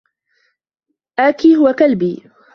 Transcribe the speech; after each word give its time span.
آكي 1.19 1.55
هو 1.55 1.71
كلبي. 1.73 2.31